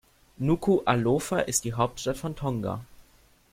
Nukuʻalofa 0.41 1.41
ist 1.41 1.63
die 1.63 1.73
Hauptstadt 1.73 2.17
von 2.17 2.35
Tonga. 2.35 2.83